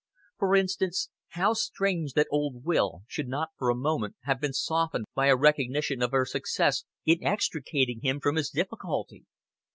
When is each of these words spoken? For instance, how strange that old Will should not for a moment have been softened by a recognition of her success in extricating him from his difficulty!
For 0.39 0.55
instance, 0.55 1.11
how 1.33 1.53
strange 1.53 2.13
that 2.13 2.25
old 2.31 2.63
Will 2.65 3.03
should 3.05 3.27
not 3.27 3.49
for 3.55 3.69
a 3.69 3.75
moment 3.75 4.15
have 4.23 4.41
been 4.41 4.51
softened 4.51 5.05
by 5.13 5.27
a 5.27 5.35
recognition 5.35 6.01
of 6.01 6.09
her 6.09 6.25
success 6.25 6.85
in 7.05 7.23
extricating 7.23 7.99
him 8.01 8.19
from 8.19 8.35
his 8.35 8.49
difficulty! 8.49 9.27